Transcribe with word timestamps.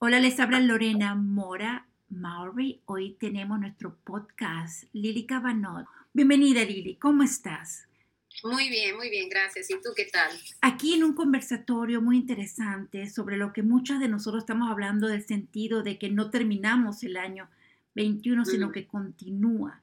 Hola, 0.00 0.20
les 0.20 0.38
habla 0.38 0.60
Lorena 0.60 1.16
Mora 1.16 1.88
Maury. 2.08 2.82
Hoy 2.84 3.16
tenemos 3.18 3.58
nuestro 3.58 3.96
podcast, 4.04 4.84
Lili 4.92 5.26
Cabanot. 5.26 5.86
Bienvenida, 6.12 6.62
Lili. 6.62 6.94
¿Cómo 6.94 7.24
estás? 7.24 7.88
Muy 8.44 8.68
bien, 8.68 8.94
muy 8.94 9.10
bien, 9.10 9.28
gracias. 9.28 9.68
¿Y 9.70 9.74
tú 9.82 9.88
qué 9.96 10.04
tal? 10.04 10.30
Aquí 10.60 10.94
en 10.94 11.02
un 11.02 11.14
conversatorio 11.14 12.00
muy 12.00 12.16
interesante 12.16 13.10
sobre 13.10 13.36
lo 13.36 13.52
que 13.52 13.64
muchas 13.64 13.98
de 13.98 14.06
nosotros 14.06 14.44
estamos 14.44 14.70
hablando 14.70 15.08
del 15.08 15.26
sentido 15.26 15.82
de 15.82 15.98
que 15.98 16.10
no 16.10 16.30
terminamos 16.30 17.02
el 17.02 17.16
año 17.16 17.48
21, 17.96 18.44
sino 18.44 18.70
que 18.70 18.86
continúa. 18.86 19.80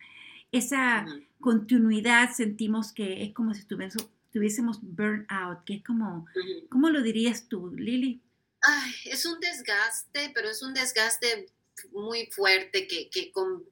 Esa 0.54 1.06
continuidad 1.42 2.32
sentimos 2.32 2.94
que 2.94 3.22
es 3.22 3.34
como 3.34 3.54
si 3.54 3.66
tuviésemos, 3.66 4.80
burnout, 4.82 5.66
que 5.66 5.74
es 5.74 5.84
como, 5.84 6.26
¿cómo 6.70 6.90
lo 6.90 7.04
dirías 7.04 7.50
tú, 7.50 7.74
Lili? 7.76 8.22
Ay, 8.68 8.94
es 9.06 9.26
un 9.26 9.40
desgaste, 9.40 10.32
pero 10.34 10.50
es 10.50 10.62
un 10.62 10.74
desgaste 10.74 11.48
muy 11.92 12.28
fuerte 12.28 12.88
que, 12.88 13.10
que, 13.10 13.32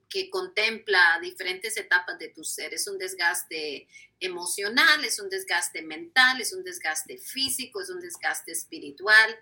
que, 0.10 0.30
contempla 0.30 1.20
diferentes 1.22 1.78
etapas 1.78 2.20
de 2.20 2.30
tu 2.30 2.44
ser. 2.44 2.74
Es 2.74 2.88
un 2.88 2.98
desgaste 2.98 3.88
emocional, 4.20 5.04
es 5.06 5.20
un 5.20 5.30
desgaste 5.30 5.82
mental, 5.82 6.42
es 6.42 6.54
un 6.54 6.64
desgaste 6.64 7.18
físico, 7.18 7.82
es 7.82 7.90
un 7.90 8.02
desgaste 8.02 8.52
espiritual. 8.52 9.40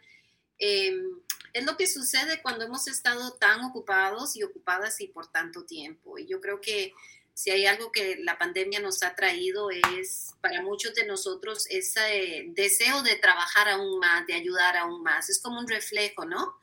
Em, 0.58 1.20
es 1.54 1.66
lo 1.66 1.76
que 1.76 1.88
sucede 1.88 2.42
cuando 2.42 2.64
hemos 2.64 2.88
estado 2.88 3.34
tan 3.34 3.62
ocupados 3.62 4.36
y 4.36 4.44
ocupadas 4.44 5.02
y 5.02 5.08
por 5.08 5.28
tanto 5.28 5.66
tiempo. 5.66 6.18
Y 6.18 6.28
yo 6.28 6.40
creo 6.40 6.62
que 6.62 6.94
si 7.34 7.50
hay 7.50 7.66
algo 7.66 7.92
que 7.92 8.18
la 8.22 8.38
pandemia 8.38 8.80
nos 8.80 9.04
ha 9.04 9.16
traído 9.16 9.70
es 9.72 10.36
para 10.42 10.62
muchos 10.62 10.94
de 10.96 11.06
nosotros 11.06 11.66
ese 11.70 12.46
deseo 12.50 13.04
de 13.04 13.16
trabajar 13.16 13.70
aún 13.70 14.00
más, 14.00 14.28
de 14.28 14.34
ayudar 14.34 14.78
aún 14.78 15.02
más. 15.02 15.30
Es 15.30 15.42
como 15.42 15.60
un 15.60 15.68
reflejo, 15.68 16.26
¿no? 16.26 16.56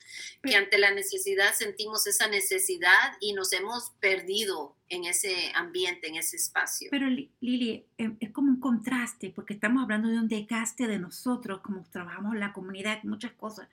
Que 0.42 0.56
ante 0.56 0.78
la 0.78 0.90
necesidad 0.92 1.54
sentimos 1.54 2.06
esa 2.06 2.28
necesidad 2.28 3.16
y 3.20 3.32
nos 3.32 3.52
hemos 3.52 3.90
perdido 4.00 4.76
en 4.88 5.04
ese 5.04 5.52
ambiente, 5.54 6.08
en 6.08 6.16
ese 6.16 6.36
espacio. 6.36 6.88
Pero 6.90 7.08
Lili, 7.40 7.84
em, 7.98 8.16
es 8.20 8.30
como 8.30 8.50
un 8.50 8.60
contraste, 8.60 9.30
porque 9.30 9.54
estamos 9.54 9.82
hablando 9.82 10.08
de 10.08 10.18
un 10.18 10.28
desgaste 10.28 10.86
de 10.86 10.98
nosotros, 10.98 11.60
como 11.60 11.84
trabajamos 11.90 12.34
en 12.34 12.40
la 12.40 12.52
comunidad, 12.52 13.02
muchas 13.02 13.32
cosas. 13.32 13.68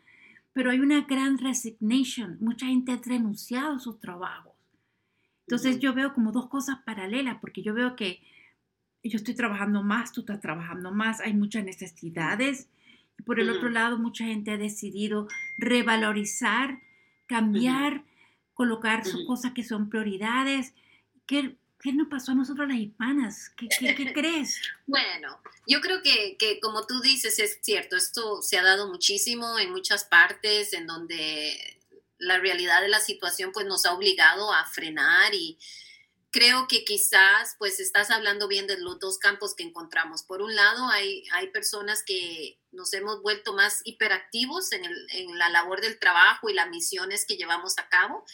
Pero 0.53 0.72
hay 0.72 0.80
una 0.80 1.02
gran 1.02 1.38
resignation, 1.38 2.38
mucha 2.39 2.66
gente 2.66 2.94
ha 2.94 3.02
renunciado 3.03 3.75
a 3.75 3.80
sus 3.80 4.00
trabajos 4.00 4.55
entonces 5.48 5.80
yo 5.80 5.94
veo 5.94 6.14
como 6.14 6.32
dos 6.32 6.50
cosas 6.50 6.80
paralelas, 6.86 7.38
porque 7.40 7.62
yo 7.62 7.74
veo 7.74 7.96
que 7.96 8.22
yo 9.04 9.18
estoy 9.18 9.36
trabajando 9.36 9.84
más, 9.84 10.12
tú 10.12 10.22
estás 10.22 10.42
trabajando 10.42 10.92
más, 10.92 11.20
hay 11.22 11.34
muchas 11.34 11.64
necesidades. 11.64 12.68
Y 13.20 13.24
por 13.24 13.40
el 13.40 13.50
otro 13.50 13.70
lado, 13.70 14.00
mucha 14.00 14.26
gente 14.26 14.52
ha 14.52 14.58
decidido 14.58 15.28
revalorizar, 15.58 16.80
cambiar, 17.28 18.04
colocar 18.54 19.06
sus 19.06 19.26
cosas 19.28 19.54
que 19.54 19.64
son 19.64 19.90
prioridades. 19.90 20.73
¿Qué, 21.28 21.56
¿Qué 21.80 21.94
nos 21.94 22.08
pasó 22.08 22.32
a 22.32 22.36
nosotros 22.36 22.68
las 22.68 22.78
hispanas? 22.78 23.52
¿Qué, 23.56 23.68
qué, 23.80 24.14
crees? 24.14 24.60
bueno, 24.88 25.40
yo 25.68 25.80
creo 25.82 26.02
que, 26.02 26.36
que, 26.40 26.60
como 26.60 26.88
tú 26.88 27.00
dices, 27.02 27.38
es 27.38 27.60
cierto, 27.62 27.96
esto 27.96 28.42
se 28.42 28.58
ha 28.58 28.64
dado 28.64 28.88
muchísimo 28.92 29.60
en 29.60 29.72
muchas 29.72 30.06
partes 30.06 30.73
en 30.73 30.88
donde 30.88 31.78
la 32.17 32.38
realidad 32.39 32.81
de 32.81 32.88
la 32.88 32.99
situación 32.99 33.52
pues 33.52 33.66
nos 33.66 33.85
ha 33.85 33.94
obligado 33.94 34.53
a 34.53 34.66
frenar 34.66 35.33
y 35.33 35.58
creo 36.35 36.67
que 36.67 36.83
quizás 36.83 37.55
pues 37.58 37.80
estás 37.80 38.11
hablando 38.11 38.49
bien 38.49 38.67
de 38.67 38.77
los 38.77 38.99
dos 38.99 39.17
campos 39.17 39.55
que 39.55 39.63
encontramos. 39.63 40.23
Por 40.23 40.41
un 40.41 40.53
lado 40.53 40.88
hay, 40.89 41.23
hay 41.31 41.47
personas 41.47 42.03
que 42.03 42.59
nos 42.73 42.93
hemos 42.93 43.21
vuelto 43.21 43.53
más 43.53 43.80
hiperactivos 43.86 44.73
en, 44.73 44.83
la 45.38 45.47
labor 45.47 45.80
del 45.80 45.97
trabajo 45.97 46.49
y 46.49 46.53
las 46.53 46.69
misiones 46.69 47.25
que 47.25 47.38
llevamos 47.38 47.77
a 47.77 47.88
cabo. 47.88 48.25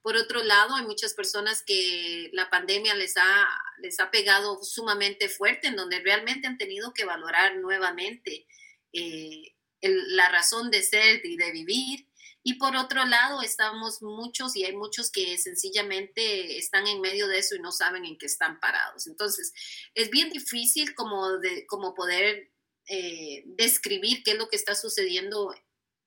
Por 0.00 0.16
otro 0.16 0.42
lado, 0.42 0.76
hay 0.76 0.86
muchas 0.86 1.12
personas 1.12 1.62
que 1.62 2.30
la 2.32 2.48
pandemia 2.48 2.94
les 2.94 3.18
ha, 3.18 3.46
les 3.80 4.00
ha 4.00 4.10
pegado 4.10 4.64
sumamente 4.64 5.28
fuerte, 5.28 5.68
en 5.68 5.76
donde 5.76 6.00
realmente 6.00 6.46
han 6.46 6.56
tenido 6.56 6.94
que 6.94 7.04
valorar 7.04 7.56
nuevamente 7.56 8.46
eh, 8.94 9.54
la 9.82 10.30
razón 10.30 10.70
de 10.70 10.82
ser 10.82 11.20
y 11.24 11.36
de 11.36 11.52
vivir 11.52 12.09
y 12.42 12.54
por 12.54 12.74
otro 12.76 13.04
lado, 13.04 13.42
estamos 13.42 14.00
muchos 14.00 14.56
y 14.56 14.64
hay 14.64 14.74
muchos 14.74 15.10
que 15.10 15.36
sencillamente 15.36 16.56
están 16.56 16.86
en 16.86 17.00
medio 17.00 17.28
de 17.28 17.38
eso 17.38 17.54
y 17.54 17.60
no 17.60 17.70
saben 17.70 18.06
en 18.06 18.16
qué 18.16 18.26
están 18.26 18.58
parados. 18.60 19.06
Entonces, 19.06 19.52
es 19.94 20.08
bien 20.10 20.30
difícil 20.30 20.94
como, 20.94 21.38
de, 21.38 21.66
como 21.66 21.94
poder 21.94 22.50
eh, 22.86 23.42
describir 23.44 24.22
qué 24.22 24.32
es 24.32 24.38
lo 24.38 24.48
que 24.48 24.56
está 24.56 24.74
sucediendo 24.74 25.54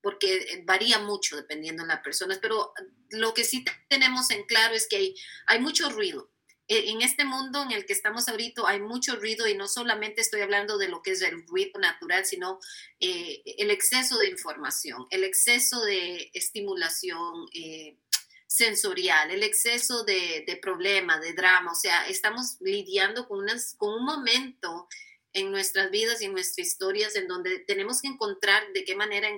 porque 0.02 0.62
varía 0.66 0.98
mucho 0.98 1.36
dependiendo 1.36 1.82
de 1.82 1.88
las 1.88 2.02
personas, 2.02 2.38
pero 2.42 2.74
lo 3.10 3.32
que 3.32 3.42
sí 3.42 3.64
tenemos 3.88 4.30
en 4.30 4.44
claro 4.44 4.74
es 4.74 4.86
que 4.86 4.96
hay, 4.96 5.14
hay 5.46 5.60
mucho 5.60 5.88
ruido 5.88 6.33
en 6.68 7.02
este 7.02 7.24
mundo 7.24 7.62
en 7.62 7.72
el 7.72 7.84
que 7.84 7.92
estamos 7.92 8.28
ahorita 8.28 8.62
hay 8.66 8.80
mucho 8.80 9.16
ruido 9.16 9.46
y 9.46 9.56
no 9.56 9.68
solamente 9.68 10.20
estoy 10.20 10.40
hablando 10.40 10.78
de 10.78 10.88
lo 10.88 11.02
que 11.02 11.12
es 11.12 11.22
el 11.22 11.46
ruido 11.46 11.78
natural, 11.78 12.24
sino 12.24 12.58
eh, 13.00 13.42
el 13.58 13.70
exceso 13.70 14.18
de 14.18 14.30
información, 14.30 15.06
el 15.10 15.24
exceso 15.24 15.82
de 15.82 16.30
estimulación 16.32 17.46
eh, 17.52 17.98
sensorial, 18.46 19.30
el 19.30 19.42
exceso 19.42 20.04
de, 20.04 20.44
de, 20.46 20.56
problema, 20.56 21.18
de 21.18 21.34
drama. 21.34 21.72
O 21.72 21.74
sea, 21.74 22.08
estamos 22.08 22.56
lidiando 22.60 23.28
con, 23.28 23.40
unas, 23.40 23.74
con 23.76 23.92
un 23.94 24.04
momento 24.04 24.88
en 25.32 25.50
nuestras 25.50 25.90
vidas 25.90 26.22
y 26.22 26.26
en 26.26 26.32
nuestras 26.32 26.66
historias 26.66 27.16
en 27.16 27.28
donde 27.28 27.58
tenemos 27.58 28.00
que 28.00 28.08
encontrar 28.08 28.62
de 28.72 28.84
qué 28.84 28.94
manera 28.94 29.28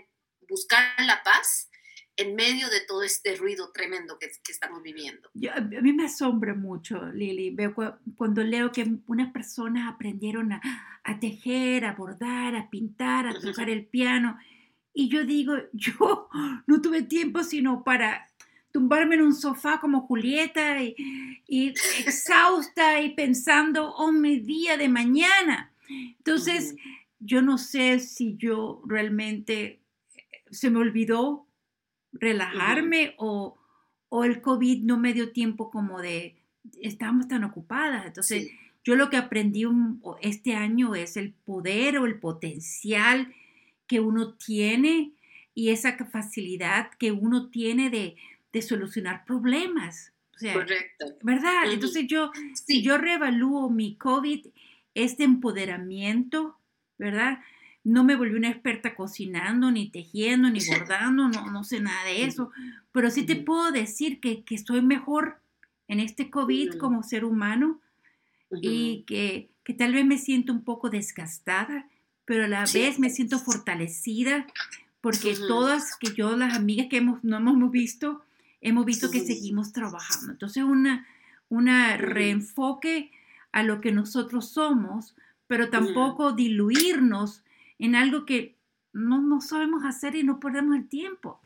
buscar 0.49 0.95
la 1.05 1.23
paz 1.23 1.71
en 2.17 2.35
medio 2.35 2.69
de 2.71 2.81
todo 2.81 3.03
este 3.03 3.37
ruido 3.37 3.71
tremendo 3.73 4.19
que, 4.19 4.31
estamos 4.51 4.83
viviendo. 4.83 5.29
a 5.55 5.61
mí 5.61 5.93
me 5.93 6.07
asombra 6.07 6.55
mucho, 6.55 7.07
Lili, 7.13 7.51
veo 7.51 7.75
cuando 8.17 8.43
leo 8.43 8.73
que 8.73 8.87
unas 9.07 9.33
personas 9.33 9.93
aprendieron 9.93 10.53
a, 10.53 11.21
tejer, 11.21 11.85
a 11.85 11.95
bordar, 11.95 12.55
a 12.55 12.71
pintar, 12.71 13.27
a 13.27 13.39
tocar 13.39 13.69
el 13.69 13.85
piano, 13.87 14.39
y 14.95 15.09
yo 15.09 15.25
digo, 15.25 15.55
yo 15.73 16.29
no 16.67 16.81
tuve 16.81 17.03
tiempo 17.03 17.45
sino 17.45 17.85
para 17.85 18.27
tumbarme 18.73 19.17
en 19.17 19.23
un 19.23 19.35
sofá 19.35 19.79
como 19.81 20.03
Julieta 20.03 20.83
y, 20.83 20.95
y 21.47 21.69
exhausta 22.05 23.01
y 23.01 23.15
pensando, 23.15 23.95
oh, 23.95 24.13
mi 24.13 24.41
día 24.41 24.77
de 24.77 24.89
mañana. 24.89 25.73
Entonces, 25.89 26.75
yo 27.19 27.41
no 27.41 27.57
sé 27.59 28.01
si 28.01 28.37
yo 28.37 28.83
realmente 28.87 29.81
se 30.51 30.71
me 30.71 30.79
olvidó 30.79 31.46
relajarme 32.21 33.15
o, 33.19 33.59
el 34.25 34.41
COVID 34.41 34.83
no 34.83 34.97
me 34.99 35.13
dio 35.13 35.33
tiempo 35.33 35.71
como 35.71 36.01
de, 36.01 36.37
estábamos 36.81 37.29
tan 37.29 37.45
ocupadas. 37.45 38.07
Entonces, 38.07 38.51
yo 38.83 38.97
lo 38.97 39.11
que 39.11 39.17
aprendí 39.19 39.65
este 40.23 40.55
año 40.55 40.95
es 40.95 41.17
el 41.17 41.33
poder 41.33 41.99
o 41.99 42.07
el 42.07 42.19
potencial 42.19 43.35
que 43.87 44.01
uno 44.01 44.35
tiene 44.35 45.13
y 45.55 45.71
esa 45.71 45.97
facilidad 46.07 46.91
que 46.99 47.13
uno 47.13 47.49
tiene 47.51 47.91
de, 47.91 48.17
solucionar 48.63 49.27
problemas. 49.27 50.13
Correcto. 50.41 51.05
¿Verdad? 51.21 51.71
Entonces 51.71 52.07
yo, 52.07 52.31
si 52.55 52.81
yo 52.81 52.97
reevalúo 52.97 53.69
mi 53.69 53.97
COVID, 53.97 54.47
este 54.95 55.25
empoderamiento, 55.25 56.59
¿verdad? 56.97 57.41
No 57.87 58.03
me 58.03 58.17
volví 58.17 58.35
una 58.35 58.51
experta 58.51 58.97
cocinando, 58.97 59.71
ni 59.71 59.89
tejiendo, 59.89 60.51
ni 60.51 60.59
bordando, 60.67 61.29
no, 61.29 61.53
no 61.53 61.63
sé 61.63 61.79
nada 61.79 62.03
de 62.05 62.25
eso, 62.25 62.51
pero 62.91 63.13
sí 63.13 63.23
te 63.23 63.37
puedo 63.37 63.71
decir 63.71 64.19
que, 64.19 64.43
que 64.43 64.57
estoy 64.57 64.83
mejor 64.83 65.39
en 65.87 66.01
este 66.01 66.29
COVID 66.29 66.79
como 66.79 67.05
ser 67.05 67.25
humano 67.25 67.81
y 68.51 69.05
que, 69.07 69.51
que, 69.63 69.73
tal 69.73 69.95
vez 69.95 70.05
me 70.05 70.19
siento 70.19 70.53
un 70.53 70.65
poco 70.65 70.91
desgastada, 70.91 71.89
pero 72.25 72.47
a 72.47 72.49
la 72.49 72.65
vez 72.75 72.99
me 72.99 73.09
siento 73.09 73.39
fortalecida 73.39 74.49
porque 75.01 75.37
todas 75.37 75.97
que 75.97 76.13
yo, 76.13 76.37
las 76.37 76.57
amigas 76.57 76.89
que 76.91 76.97
hemos, 76.97 77.23
no 77.23 77.37
hemos 77.37 77.71
visto, 77.71 78.25
hemos 78.61 78.85
visto 78.85 79.13
que 79.13 79.21
seguimos 79.21 79.73
trabajando. 79.73 80.33
Entonces, 80.33 80.65
una, 80.65 81.07
una 81.49 81.97
reenfoque 81.97 83.13
a 83.53 83.63
lo 83.63 83.81
que 83.81 83.93
nosotros 83.93 84.49
somos, 84.49 85.15
pero 85.47 85.71
tampoco 85.71 86.33
diluirnos 86.33 87.45
en 87.79 87.95
algo 87.95 88.25
que 88.25 88.57
no, 88.93 89.21
no 89.21 89.41
sabemos 89.41 89.85
hacer 89.85 90.15
y 90.15 90.23
no 90.23 90.41
perdemos 90.41 90.77
el 90.77 90.89
tiempo. 90.89 91.41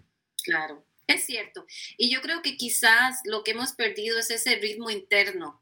Claro, 0.45 0.85
es 1.07 1.25
cierto. 1.25 1.67
Y 1.97 2.11
yo 2.11 2.23
creo 2.23 2.43
que 2.43 2.57
quizás 2.57 3.21
lo 3.25 3.43
que 3.43 3.51
hemos 3.53 3.73
perdido 3.73 4.19
es 4.19 4.31
ese 4.31 4.57
ritmo 4.57 4.91
interno 4.91 5.61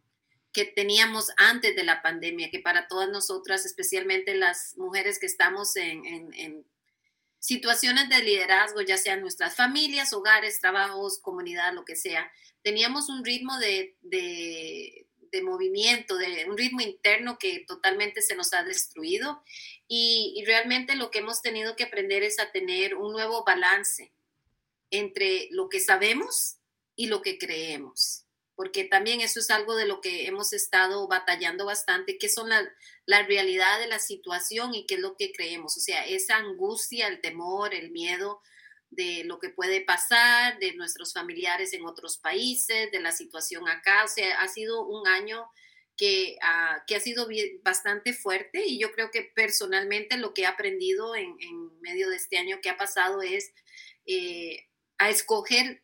que 0.53 0.65
teníamos 0.65 1.31
antes 1.37 1.77
de 1.77 1.85
la 1.85 2.03
pandemia, 2.03 2.51
que 2.51 2.61
para 2.61 2.89
todas 2.89 3.09
nosotras, 3.09 3.65
especialmente 3.65 4.35
las 4.35 4.77
mujeres 4.77 5.19
que 5.19 5.27
estamos 5.27 5.77
en, 5.77 6.05
en, 6.35 6.67
situaciones 7.41 8.09
de 8.09 8.23
liderazgo, 8.23 8.81
ya 8.81 8.97
sean 8.97 9.21
nuestras 9.21 9.55
familias, 9.55 10.13
hogares, 10.13 10.61
trabajos, 10.61 11.21
comunidad, 11.21 11.73
lo 11.73 11.85
que 11.85 11.95
sea, 11.95 12.29
teníamos 12.63 13.09
un 13.09 13.25
ritmo 13.25 13.57
de, 13.59 13.97
de, 14.03 14.78
de 15.31 15.43
movimiento, 15.43 16.17
de 16.17 16.47
un 16.49 16.57
ritmo 16.57 16.81
interno 16.81 17.39
que 17.39 17.65
totalmente 17.67 18.23
se 18.23 18.35
nos 18.35 18.53
ha 18.53 18.63
destruido. 18.65 19.43
Y, 19.87 20.43
realmente 20.47 20.95
lo 20.97 21.11
que 21.11 21.19
hemos 21.21 21.43
tenido 21.43 21.77
que 21.77 21.85
aprender 21.85 22.23
es 22.23 22.39
a 22.39 22.53
tener 22.53 22.95
un 22.95 23.13
nuevo 23.13 23.45
balance 23.45 24.13
entre 24.91 25.49
lo 25.51 25.69
que 25.69 25.81
sabemos 25.81 26.57
y 26.97 27.07
lo 27.07 27.23
que 27.23 27.39
creemos, 27.39 28.25
porque 28.55 28.85
también 28.85 29.21
eso 29.21 29.41
es 29.41 29.51
algo 29.51 29.77
de 29.77 29.87
lo 29.87 30.01
que 30.01 30.27
hemos 30.27 30.53
estado 30.53 31.07
batallando 31.07 31.67
bastante, 31.67 32.19
que 32.19 32.29
son 32.29 32.49
la, 32.49 32.67
la 33.07 33.23
realidad 33.23 33.79
de 33.79 33.87
la 33.87 33.99
situación 33.99 34.75
y 34.75 34.87
qué 34.87 34.95
es 34.95 35.01
lo 35.01 35.17
que 35.17 35.33
creemos, 35.33 35.77
o 35.77 35.81
sea, 35.81 36.07
esa 36.07 36.37
angustia, 36.37 37.07
el 37.07 37.21
temor, 37.21 37.75
el 37.75 37.91
miedo 37.91 38.41
de 38.91 39.25
lo 39.25 39.39
que 39.39 39.51
puede 39.51 39.83
pasar, 39.83 40.59
de 40.59 40.75
nuestros 40.75 41.13
familiares 41.13 41.73
en 41.73 41.85
otros 41.85 42.19
países, 42.19 42.91
de 42.91 43.01
la 43.01 43.13
situación 43.13 43.69
acá, 43.69 44.05
o 44.05 44.09
sea, 44.09 44.41
ha 44.41 44.49
sido 44.49 44.87
un 44.87 45.07
año 45.07 45.49
que, 45.99 46.39
ah, 46.43 46.83
que 46.87 46.95
ha 46.97 47.01
sido 47.01 47.29
bastante 47.63 48.15
fuerte 48.15 48.65
y 48.65 48.79
yo 48.79 48.93
creo 48.93 49.11
que 49.11 49.31
personalmente 49.35 50.17
lo 50.17 50.33
que 50.33 50.43
he 50.43 50.47
aprendido 50.47 51.15
en, 51.17 51.37
medio 51.81 52.09
de 52.09 52.17
este 52.17 52.39
año 52.39 52.61
que 52.63 52.71
ha 52.71 52.77
pasado 52.77 53.21
es 53.23 53.53
eh, 54.07 54.69
a 54.99 55.11
escoger 55.11 55.83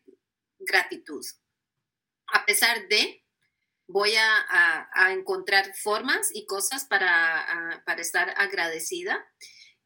gratitud. 0.59 1.23
A 2.27 2.45
pesar 2.45 2.87
de, 2.87 3.23
voy 3.87 4.15
a, 4.15 4.89
a, 4.93 5.13
encontrar 5.13 5.73
formas 5.75 6.29
y 6.33 6.45
cosas 6.45 6.85
para, 6.85 7.83
para, 7.85 8.01
estar 8.01 8.33
agradecida. 8.37 9.25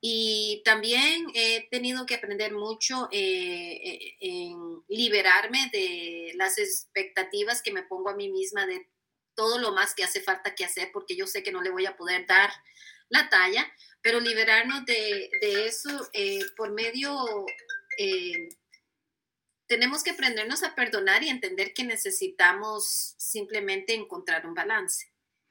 Y 0.01 0.61
también 0.63 1.27
he 1.33 1.67
tenido 1.69 2.05
que 2.05 2.15
aprender 2.15 2.53
mucho 2.53 3.09
eh, 3.11 4.15
en 4.21 4.81
liberarme 4.87 5.69
de 5.73 6.31
las 6.35 6.57
expectativas 6.57 7.61
que 7.61 7.73
me 7.73 7.83
pongo 7.83 8.09
a 8.09 8.15
mí 8.15 8.29
misma 8.29 8.65
de 8.65 8.87
todo 9.35 9.57
lo 9.57 9.71
más 9.71 9.93
que 9.95 10.03
hace 10.03 10.21
falta 10.21 10.55
que 10.55 10.65
hacer, 10.65 10.91
porque 10.91 11.15
yo 11.15 11.27
sé 11.27 11.43
que 11.43 11.51
no 11.51 11.61
le 11.61 11.69
voy 11.69 11.85
a 11.85 11.95
poder 11.95 12.25
dar 12.25 12.51
la 13.09 13.29
talla, 13.29 13.71
pero 14.01 14.19
liberarnos 14.19 14.85
de, 14.85 15.29
de 15.41 15.65
eso 15.65 16.09
eh, 16.13 16.41
por 16.55 16.71
medio, 16.71 17.45
eh, 17.97 18.49
tenemos 19.67 20.03
que 20.03 20.11
aprendernos 20.11 20.63
a 20.63 20.75
perdonar 20.75 21.23
y 21.23 21.29
entender 21.29 21.73
que 21.73 21.83
necesitamos 21.83 23.15
simplemente 23.17 23.93
encontrar 23.93 24.45
un 24.45 24.53
balance. 24.53 25.08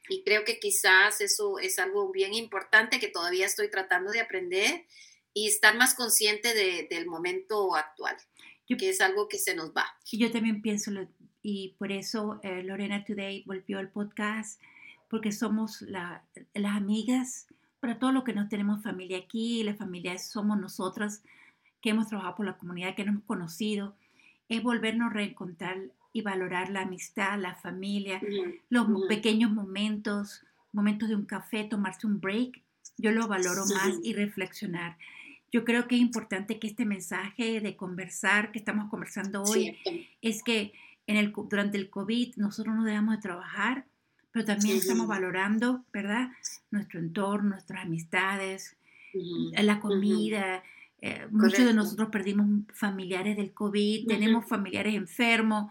Y 0.09 0.23
creo 0.23 0.45
que 0.45 0.59
quizás 0.59 1.21
eso 1.21 1.59
es 1.59 1.79
algo 1.79 2.11
bien 2.11 2.35
importante 2.35 2.99
que 2.99 3.09
todavía 3.09 3.47
estoy 3.47 3.71
tratando 3.71 4.11
de 4.11 4.21
aprender 4.21 4.87
y 5.35 5.47
estar 5.47 5.77
más 5.77 5.95
consciente 5.95 6.55
de, 6.55 6.87
del 6.91 7.07
momento 7.07 7.77
actual, 7.77 8.17
que 8.67 8.89
es 8.89 9.01
algo 9.01 9.29
que 9.29 9.39
se 9.39 9.55
nos 9.55 9.71
va. 9.71 9.87
Yo 10.11 10.31
también 10.31 10.63
pienso, 10.63 10.91
y 11.43 11.75
por 11.79 11.93
eso 11.93 12.41
eh, 12.43 12.63
Lorena 12.63 13.05
Today 13.05 13.45
volvió 13.47 13.79
al 13.79 13.91
podcast, 13.91 14.61
porque 15.09 15.33
somos 15.33 15.83
las 15.83 16.23
amigas, 16.55 17.47
para 17.81 17.99
todo 17.99 18.13
lo 18.13 18.25
que 18.25 18.33
no 18.33 18.49
tenemos 18.49 18.83
familia 18.83 19.19
aquí, 19.19 19.63
la 19.63 19.75
familia 19.75 20.19
somos 20.19 20.59
nosotras 20.59 21.23
que 21.81 21.91
hemos 21.91 22.09
trabajado 22.09 22.37
por 22.37 22.47
la 22.47 22.59
comunidad, 22.59 22.95
que 22.95 23.05
nos 23.05 23.15
hemos 23.15 23.25
conocido, 23.25 23.97
es 24.49 24.63
volvernos 24.63 25.11
a 25.11 25.15
reencontrar 25.15 25.79
y 26.13 26.23
valorar 26.23 26.71
la 26.71 26.83
amistad, 26.83 27.39
la 27.39 27.55
familia, 27.55 28.21
los 28.71 28.87
pequeños 29.09 29.51
momentos, 29.51 30.43
momentos 30.73 31.09
de 31.09 31.17
un 31.17 31.27
café, 31.27 31.65
tomarse 31.65 32.07
un 32.07 32.21
break, 32.21 32.63
yo 32.97 33.13
lo 33.13 33.29
valoro 33.29 33.65
más 33.67 33.99
y 34.03 34.15
reflexionar. 34.15 34.97
Yo 35.51 35.65
creo 35.65 35.87
que 35.87 35.95
es 35.95 36.01
importante 36.01 36.59
que 36.59 36.67
este 36.67 36.85
mensaje 36.85 37.61
de 37.61 37.77
conversar 37.77 38.53
que 38.53 38.59
estamos 38.59 38.91
conversando 38.91 39.43
hoy 39.43 39.79
es 40.21 40.43
que 40.43 40.73
el, 41.07 41.33
durante 41.33 41.79
el 41.79 41.89
COVID 41.89 42.37
nosotros 42.37 42.75
no 42.75 42.85
dejamos 42.85 43.17
de 43.17 43.23
trabajar, 43.23 43.87
pero 44.33 44.45
también 44.45 44.77
estamos 44.77 45.07
valorando, 45.07 45.85
¿verdad? 45.93 46.31
Nuestro 46.71 47.01
entorno, 47.01 47.51
nuestras 47.51 47.85
amistades, 47.85 48.77
la 49.53 49.81
comida. 49.81 50.63
Eh, 51.01 51.27
muchos 51.31 51.65
de 51.65 51.75
nosotros 51.75 52.09
perdimos 52.11 52.47
familiares 52.73 53.37
del 53.37 53.53
COVID, 53.53 54.07
tenemos 54.09 54.47
familiares 54.47 54.95
enfermos, 54.95 55.71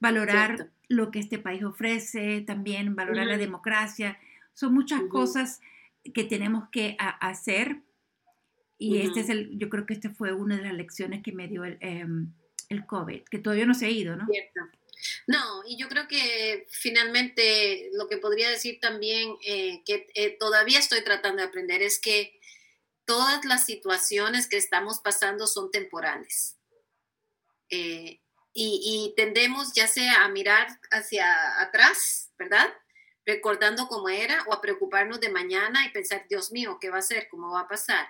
valorar 0.00 0.68
lo 0.88 1.10
que 1.10 1.20
este 1.20 1.38
país 1.38 1.62
ofrece, 1.62 2.40
también 2.40 2.96
valorar 2.96 3.26
la 3.26 3.38
democracia. 3.38 4.18
Son 4.52 4.74
muchas 4.74 5.02
cosas 5.10 5.60
que 6.12 6.24
tenemos 6.24 6.68
que 6.70 6.96
hacer 6.98 7.82
y 8.78 8.98
este 8.98 9.20
es 9.20 9.28
el, 9.28 9.56
yo 9.58 9.68
creo 9.70 9.86
que 9.86 9.94
este 9.94 10.10
fue 10.10 10.32
una 10.32 10.56
de 10.56 10.62
las 10.62 10.74
lecciones 10.74 11.22
que 11.22 11.32
me 11.32 11.48
dio 11.48 11.64
el, 11.64 11.78
em, 11.80 12.32
el 12.68 12.84
COVID, 12.86 13.22
que 13.22 13.38
todavía 13.38 13.66
no 13.66 13.74
se 13.74 13.86
ha 13.86 13.90
ido, 13.90 14.16
¿no? 14.16 14.26
Cierto. 14.26 14.60
No, 15.26 15.62
y 15.66 15.76
yo 15.76 15.88
creo 15.88 16.08
que 16.08 16.66
finalmente 16.70 17.90
lo 17.94 18.08
que 18.08 18.18
podría 18.18 18.50
decir 18.50 18.78
también 18.80 19.36
eh, 19.46 19.82
que 19.84 20.06
eh, 20.14 20.36
todavía 20.38 20.78
estoy 20.78 21.02
tratando 21.02 21.42
de 21.42 21.48
aprender 21.48 21.82
es 21.82 21.98
que 21.98 22.38
todas 23.04 23.44
las 23.44 23.64
situaciones 23.64 24.48
que 24.48 24.56
estamos 24.56 25.00
pasando 25.00 25.46
son 25.46 25.70
temporales. 25.70 26.56
Eh, 27.70 28.20
y, 28.56 29.12
tendemos 29.16 29.72
ya 29.74 29.88
sea 29.88 30.24
a 30.24 30.28
mirar 30.28 30.68
hacia 30.92 31.60
atrás, 31.60 32.30
¿verdad? 32.38 32.72
Recordando 33.26 33.88
cómo 33.88 34.08
era 34.08 34.44
o 34.46 34.52
a 34.52 34.60
preocuparnos 34.60 35.20
de 35.20 35.28
mañana 35.28 35.84
y 35.84 35.90
pensar, 35.90 36.24
Dios 36.28 36.52
mío, 36.52 36.78
¿qué 36.80 36.88
va 36.88 36.98
a 36.98 37.02
ser? 37.02 37.26
¿Cómo 37.28 37.50
va 37.50 37.60
a 37.60 37.68
pasar? 37.68 38.06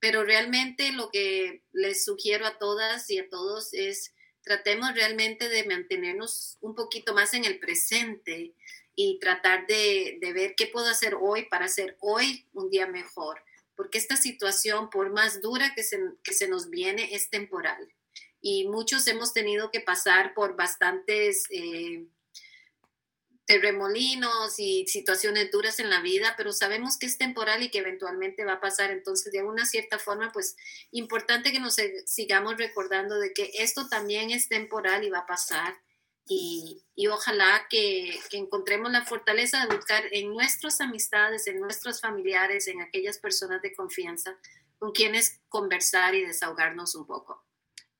pero 0.00 0.24
realmente 0.24 0.92
lo 0.92 1.10
que 1.10 1.62
les 1.72 2.04
sugiero 2.04 2.46
a 2.46 2.58
todas 2.58 3.08
y 3.10 3.18
a 3.18 3.28
todos 3.28 3.72
es 3.74 4.14
tratemos 4.42 4.94
realmente 4.94 5.48
de 5.48 5.64
mantenernos 5.64 6.56
un 6.62 6.74
poquito 6.74 7.14
más 7.14 7.34
en 7.34 7.44
el 7.44 7.60
presente 7.60 8.54
y 8.96 9.18
tratar 9.20 9.66
de, 9.66 10.18
ver 10.34 10.54
qué 10.56 10.66
puedo 10.66 10.88
hacer 10.88 11.16
hoy 11.20 11.44
para 11.44 11.66
hacer 11.66 11.96
hoy 12.00 12.48
un 12.54 12.70
día 12.70 12.86
mejor, 12.86 13.42
porque 13.80 13.96
esta 13.96 14.18
situación, 14.18 14.90
por 14.90 15.08
más 15.08 15.40
dura 15.40 15.74
que 15.74 15.82
se, 15.82 15.98
que 16.22 16.34
se 16.34 16.48
nos 16.48 16.68
viene, 16.68 17.14
es 17.14 17.30
temporal. 17.30 17.88
Y 18.42 18.68
muchos 18.68 19.08
hemos 19.08 19.32
tenido 19.32 19.70
que 19.70 19.80
pasar 19.80 20.34
por 20.34 20.54
bastantes... 20.54 21.44
Eh, 21.48 22.04
remolinos 23.48 24.60
y 24.60 24.86
situaciones 24.86 25.50
duras 25.50 25.80
en 25.80 25.90
la 25.90 26.00
vida, 26.00 26.34
pero 26.36 26.52
sabemos 26.52 26.96
que 26.98 27.06
es 27.06 27.18
temporal 27.18 27.64
y 27.64 27.70
que 27.70 27.78
eventualmente 27.78 28.44
va 28.44 28.52
a 28.52 28.60
pasar. 28.60 28.92
Entonces, 28.92 29.32
de 29.32 29.42
una 29.42 29.66
cierta 29.66 29.98
forma, 29.98 30.30
pues 30.30 30.54
importante 30.92 31.50
que 31.50 31.58
nos 31.58 31.74
sigamos 32.06 32.58
recordando 32.58 33.18
de 33.18 33.32
que 33.32 33.50
esto 33.54 33.88
también 33.88 34.30
es 34.30 34.48
temporal 34.48 35.02
y 35.02 35.10
va 35.10 35.20
a 35.20 35.26
pasar. 35.26 35.74
Y, 36.32 36.84
y 36.94 37.08
ojalá 37.08 37.66
que, 37.68 38.14
que, 38.30 38.38
encontremos 38.38 38.92
la 38.92 39.04
fortaleza 39.04 39.66
de 39.66 39.74
buscar 39.74 40.04
en 40.12 40.30
nuestras 40.32 40.80
amistades, 40.80 41.48
en 41.48 41.58
nuestros 41.58 42.00
familiares, 42.00 42.68
en 42.68 42.80
aquellas 42.80 43.18
personas 43.18 43.60
de 43.62 43.74
confianza 43.74 44.36
con 44.78 44.92
quienes 44.92 45.40
conversar 45.48 46.14
y 46.14 46.24
desahogarnos 46.24 46.94
un 46.94 47.06
poco. 47.06 47.44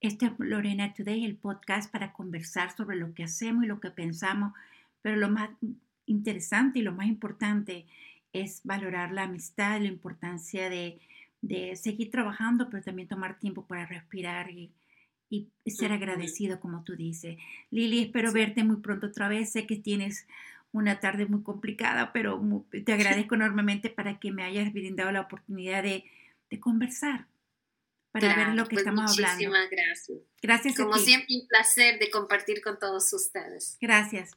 Este 0.01 0.27
es 0.27 0.33
Lorena 0.39 0.95
Today, 0.95 1.25
el 1.25 1.37
podcast 1.37 1.91
para 1.91 2.13
conversar 2.13 2.75
sobre 2.77 2.97
lo 2.97 3.13
que 3.15 3.25
hacemos 3.25 3.65
y 3.65 3.67
lo 3.67 3.81
que 3.81 3.91
pensamos 3.91 4.53
pero 5.03 5.17
lo 5.17 5.31
más 5.31 5.51
interesante 6.07 6.81
y 6.81 6.83
lo 6.83 6.93
más 6.93 7.07
importante 7.07 7.87
es 8.33 8.61
valorar 8.65 9.13
la 9.13 9.25
amistad, 9.25 9.81
la 9.81 9.89
importancia 9.89 10.69
de, 10.71 11.01
seguir 11.75 12.11
trabajando, 12.11 12.69
pero 12.69 12.83
también 12.83 13.09
tomar 13.09 13.39
tiempo 13.39 13.67
para 13.67 13.87
respirar 13.87 14.51
y, 14.51 14.73
ser 15.67 15.93
agradecido, 15.93 16.61
como 16.61 16.83
tú 16.85 16.97
dices. 16.97 17.37
Lili, 17.71 18.03
espero 18.03 18.33
verte 18.33 18.65
muy 18.65 18.77
pronto 18.77 19.09
otra 19.09 19.29
vez. 19.29 19.53
Sé 19.53 19.67
que 19.67 19.77
tienes 19.77 20.27
una 20.73 21.01
tarde 21.01 21.27
muy 21.27 21.43
complicada, 21.43 22.13
pero 22.13 22.41
te 22.85 22.93
agradezco 22.93 23.35
enormemente 23.35 23.91
para 23.91 24.19
que 24.19 24.31
me 24.31 24.45
hayas 24.45 24.73
brindado 24.73 25.11
la 25.13 25.23
oportunidad 25.23 25.83
de, 25.83 26.05
conversar, 26.61 27.27
para 28.13 28.35
ver 28.35 28.49
lo 28.55 28.65
que 28.65 28.75
pues 28.75 28.87
estamos 28.87 29.13
hablando. 29.13 29.35
Muchísimas 29.35 29.71
gracias. 29.71 30.19
Gracias. 30.43 30.77
Como 30.77 30.97
siempre, 30.97 31.37
un 31.41 31.47
placer 31.47 31.99
de 31.99 32.11
compartir 32.11 32.61
con 32.63 32.79
todos 32.79 33.13
ustedes. 33.13 33.79
Gracias. 33.81 34.33